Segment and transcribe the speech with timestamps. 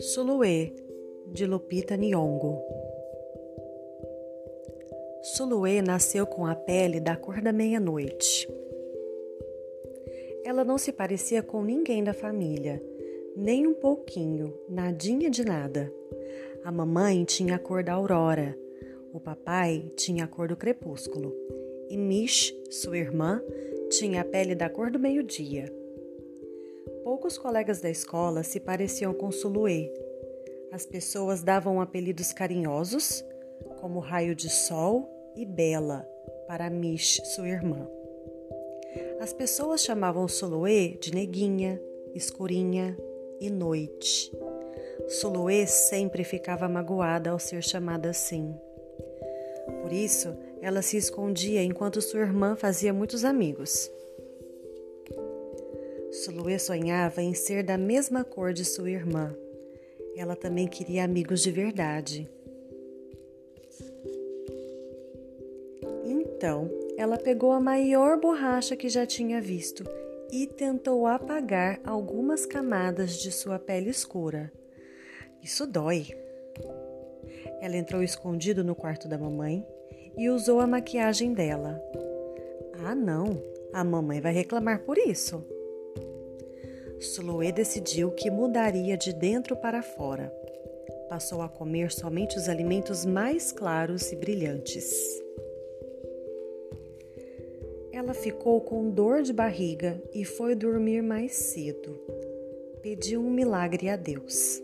[0.00, 0.72] Suluê,
[1.26, 2.58] de Lupita Nyong'o.
[5.22, 8.48] Suluê nasceu com a pele da cor da meia-noite.
[10.44, 12.82] Ela não se parecia com ninguém da família,
[13.36, 15.92] nem um pouquinho, nadinha de nada.
[16.64, 18.56] A mamãe tinha a cor da aurora,
[19.12, 21.34] o papai tinha a cor do crepúsculo
[21.90, 23.42] e Mish, sua irmã,
[23.90, 25.64] tinha a pele da cor do meio-dia.
[27.02, 29.92] Poucos colegas da escola se pareciam com Suluê.
[30.70, 33.24] As pessoas davam apelidos carinhosos,
[33.80, 36.08] como Raio de Sol e Bela,
[36.46, 37.88] para Mish, sua irmã.
[39.18, 41.80] As pessoas chamavam Suluê de Neguinha,
[42.14, 42.96] Escurinha
[43.40, 44.30] e Noite.
[45.08, 48.54] Suluê sempre ficava magoada ao ser chamada assim.
[49.82, 53.90] Por isso, ela se escondia enquanto sua irmã fazia muitos amigos.
[56.10, 59.34] Suluê sonhava em ser da mesma cor de sua irmã.
[60.16, 62.28] Ela também queria amigos de verdade.
[66.04, 69.84] Então, ela pegou a maior borracha que já tinha visto
[70.32, 74.52] e tentou apagar algumas camadas de sua pele escura.
[75.42, 76.08] Isso dói.
[77.60, 79.66] Ela entrou escondido no quarto da mamãe
[80.16, 81.80] e usou a maquiagem dela.
[82.84, 83.42] Ah, não!
[83.72, 85.44] A mamãe vai reclamar por isso.
[86.98, 90.32] Suluê decidiu que mudaria de dentro para fora.
[91.08, 95.22] Passou a comer somente os alimentos mais claros e brilhantes.
[97.92, 101.98] Ela ficou com dor de barriga e foi dormir mais cedo.
[102.82, 104.62] Pediu um milagre a Deus.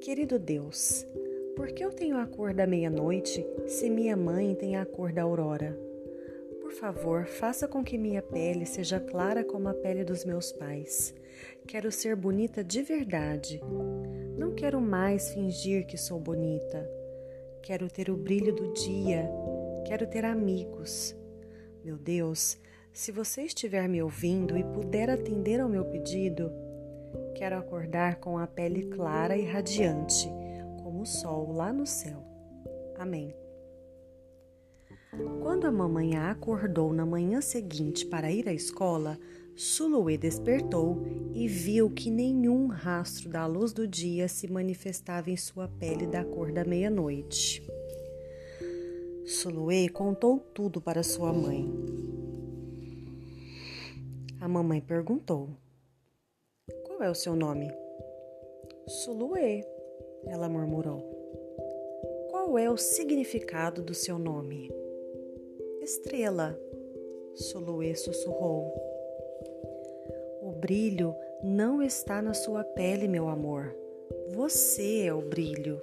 [0.00, 1.06] Querido Deus,
[1.56, 5.22] por que eu tenho a cor da meia-noite se minha mãe tem a cor da
[5.22, 5.78] aurora?
[6.60, 11.14] Por favor, faça com que minha pele seja clara como a pele dos meus pais.
[11.66, 13.60] Quero ser bonita de verdade.
[14.38, 16.88] Não quero mais fingir que sou bonita.
[17.62, 19.28] Quero ter o brilho do dia.
[19.86, 21.14] Quero ter amigos.
[21.84, 22.58] Meu Deus,
[22.92, 26.50] se você estiver me ouvindo e puder atender ao meu pedido,
[27.34, 30.28] quero acordar com a pele clara e radiante,
[31.02, 32.22] o sol lá no céu.
[32.96, 33.34] Amém.
[35.42, 39.18] Quando a mamãe a acordou na manhã seguinte para ir à escola,
[39.54, 41.02] Suluê despertou
[41.34, 46.24] e viu que nenhum rastro da luz do dia se manifestava em sua pele da
[46.24, 47.62] cor da meia-noite.
[49.26, 51.68] Suluê contou tudo para sua mãe.
[54.40, 55.50] A mamãe perguntou:
[56.84, 57.70] Qual é o seu nome?
[58.88, 59.62] Suluê,
[60.26, 61.00] ela murmurou.
[62.30, 64.70] Qual é o significado do seu nome?
[65.80, 66.58] Estrela,
[67.34, 68.72] Suluê sussurrou.
[70.42, 73.74] O brilho não está na sua pele, meu amor.
[74.34, 75.80] Você é o brilho,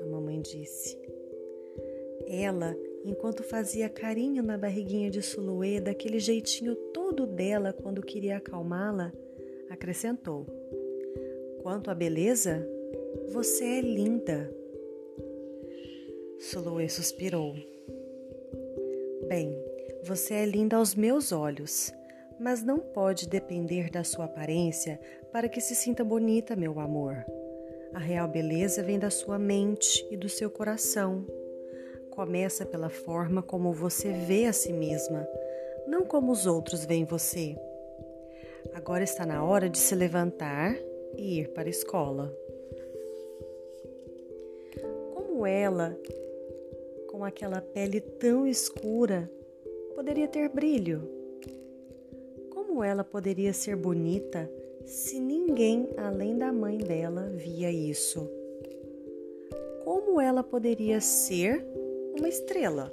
[0.00, 0.98] a mamãe disse.
[2.26, 9.12] Ela, enquanto fazia carinho na barriguinha de Suluê, daquele jeitinho todo dela quando queria acalmá-la,
[9.68, 10.46] acrescentou:
[11.62, 12.68] Quanto à beleza,
[13.30, 14.52] você é linda.
[16.38, 17.54] Suluê suspirou.
[19.28, 19.56] Bem,
[20.02, 21.92] você é linda aos meus olhos,
[22.38, 25.00] mas não pode depender da sua aparência
[25.32, 27.24] para que se sinta bonita, meu amor.
[27.94, 31.24] A real beleza vem da sua mente e do seu coração.
[32.10, 35.26] Começa pela forma como você vê a si mesma,
[35.86, 37.56] não como os outros veem você.
[38.74, 40.74] Agora está na hora de se levantar
[41.16, 42.34] e ir para a escola.
[45.46, 45.98] Ela
[47.12, 49.30] com aquela pele tão escura,
[49.94, 51.08] poderia ter brilho?
[52.50, 54.50] Como ela poderia ser bonita
[54.86, 58.28] se ninguém além da mãe dela via isso?
[59.84, 61.64] Como ela poderia ser
[62.18, 62.92] uma estrela?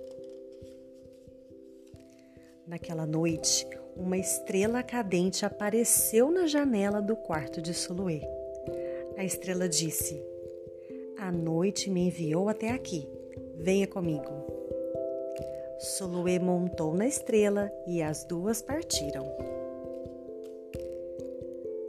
[2.67, 3.65] Naquela noite,
[3.95, 8.21] uma estrela cadente apareceu na janela do quarto de Suluê.
[9.17, 10.21] A estrela disse:
[11.21, 13.07] A noite me enviou até aqui
[13.59, 14.23] Venha comigo.
[15.79, 19.25] Suluê montou na estrela e as duas partiram.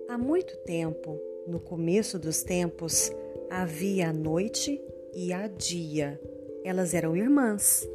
[0.09, 1.17] Há muito tempo,
[1.47, 3.13] no começo dos tempos,
[3.49, 4.83] havia a noite
[5.15, 6.21] e a dia.
[6.65, 7.89] Elas eram irmãs,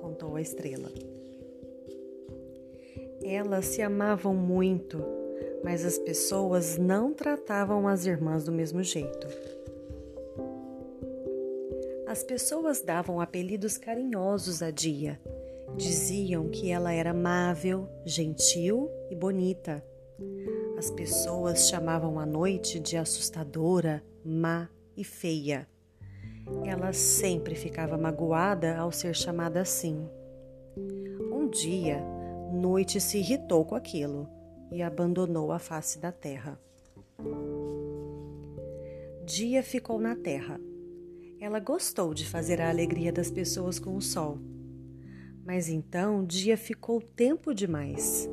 [0.00, 0.90] contou a estrela.
[3.22, 5.04] Elas se amavam muito,
[5.62, 9.28] mas as pessoas não tratavam as irmãs do mesmo jeito.
[12.14, 15.20] As pessoas davam apelidos carinhosos a Dia.
[15.76, 19.84] Diziam que ela era amável, gentil e bonita.
[20.78, 25.66] As pessoas chamavam a noite de assustadora, má e feia.
[26.64, 30.08] Ela sempre ficava magoada ao ser chamada assim.
[31.32, 32.00] Um dia,
[32.52, 34.28] Noite se irritou com aquilo
[34.70, 36.60] e abandonou a face da terra.
[39.24, 40.60] Dia ficou na terra.
[41.44, 44.38] Ela gostou de fazer a alegria das pessoas com o sol.
[45.44, 48.26] Mas então Dia ficou tempo demais.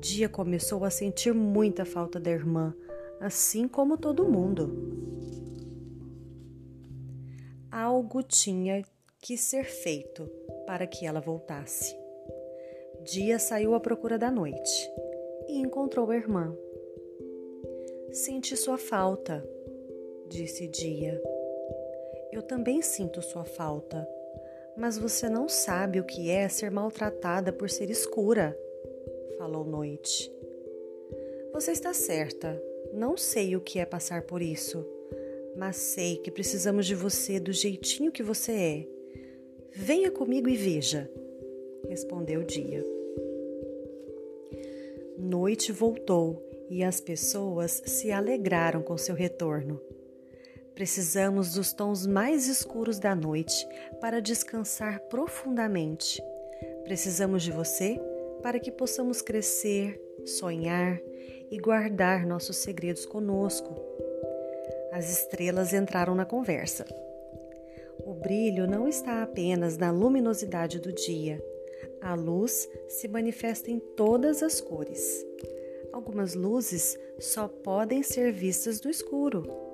[0.00, 2.74] Dia começou a sentir muita falta da irmã,
[3.20, 4.72] assim como todo mundo.
[7.70, 8.82] Algo tinha
[9.20, 10.26] que ser feito
[10.66, 11.94] para que ela voltasse.
[13.04, 14.90] Dia saiu à procura da noite
[15.48, 16.56] e encontrou a irmã.
[18.10, 19.46] Senti sua falta,
[20.30, 21.20] disse Dia.
[22.32, 24.08] Eu também sinto sua falta,
[24.76, 28.58] mas você não sabe o que é ser maltratada por ser escura,
[29.38, 30.32] falou Noite.
[31.52, 32.60] Você está certa,
[32.92, 34.84] não sei o que é passar por isso,
[35.54, 38.88] mas sei que precisamos de você do jeitinho que você é.
[39.70, 41.08] Venha comigo e veja
[41.88, 42.84] respondeu Dia.
[45.18, 49.80] Noite voltou e as pessoas se alegraram com seu retorno.
[50.74, 53.66] Precisamos dos tons mais escuros da noite
[54.00, 56.22] para descansar profundamente.
[56.84, 58.00] Precisamos de você
[58.42, 61.00] para que possamos crescer, sonhar
[61.50, 63.74] e guardar nossos segredos conosco.
[64.92, 66.84] As estrelas entraram na conversa.
[68.04, 71.42] O brilho não está apenas na luminosidade do dia,
[72.00, 75.24] a luz se manifesta em todas as cores.
[75.92, 79.71] Algumas luzes só podem ser vistas no escuro.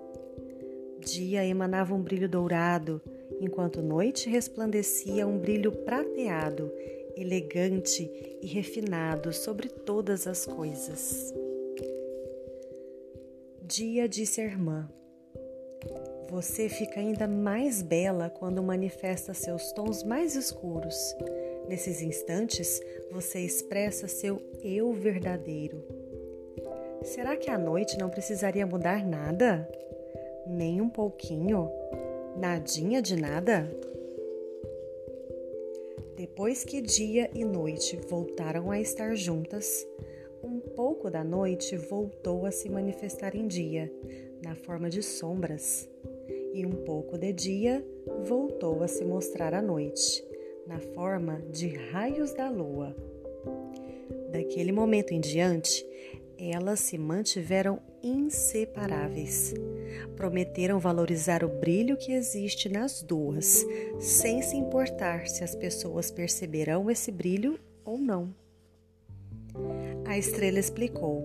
[1.01, 3.01] Dia emanava um brilho dourado,
[3.41, 6.73] enquanto noite resplandecia um brilho prateado,
[7.17, 8.11] elegante
[8.43, 11.33] e refinado sobre todas as coisas.
[13.63, 14.89] Dia disse à irmã:
[16.31, 20.97] Você fica ainda mais bela quando manifesta seus tons mais escuros
[21.69, 22.81] Nesses instantes,
[23.13, 25.85] você expressa seu eu verdadeiro.
[27.03, 29.69] Será que a noite não precisaria mudar nada?
[30.49, 31.71] Nem um pouquinho?
[32.35, 33.71] Nadinha de nada?
[36.17, 39.87] Depois que dia e noite voltaram a estar juntas,
[40.43, 43.93] um pouco da noite voltou a se manifestar em dia,
[44.43, 45.87] na forma de sombras,
[46.55, 47.87] e um pouco de dia
[48.27, 50.27] voltou a se mostrar à noite,
[50.67, 52.97] na forma de raios da lua.
[54.33, 55.87] Daquele momento em diante,
[56.39, 59.53] elas se mantiveram inseparáveis.
[60.17, 63.67] Prometeram valorizar o brilho que existe nas duas,
[63.99, 68.35] sem se importar se as pessoas perceberão esse brilho ou não.
[70.07, 71.25] A estrela explicou: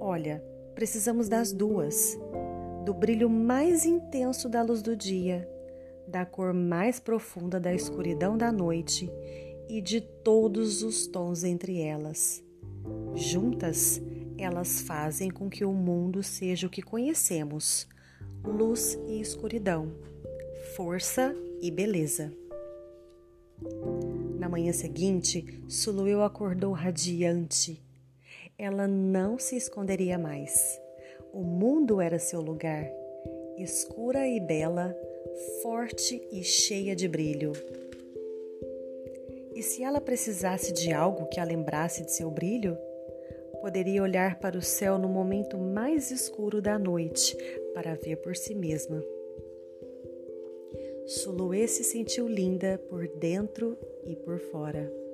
[0.00, 0.42] Olha,
[0.74, 2.18] precisamos das duas,
[2.84, 5.48] do brilho mais intenso da luz do dia
[6.10, 9.10] da cor mais profunda da escuridão da noite
[9.68, 12.42] e de todos os tons entre elas.
[13.14, 14.02] Juntas,
[14.42, 17.88] elas fazem com que o mundo seja o que conhecemos:
[18.44, 19.92] luz e escuridão,
[20.74, 22.32] força e beleza.
[24.38, 27.82] Na manhã seguinte, Sulueu acordou radiante.
[28.58, 30.80] Ela não se esconderia mais.
[31.32, 32.90] O mundo era seu lugar,
[33.56, 34.96] escura e bela,
[35.62, 37.52] forte e cheia de brilho.
[39.54, 42.78] E se ela precisasse de algo que a lembrasse de seu brilho,
[43.60, 47.36] poderia olhar para o céu no momento mais escuro da noite
[47.74, 49.02] para ver por si mesma.
[51.06, 55.09] Suluê se sentiu linda por dentro e por fora.